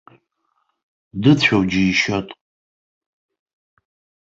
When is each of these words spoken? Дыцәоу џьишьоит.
Дыцәоу 1.21 1.63
џьишьоит. 1.69 2.29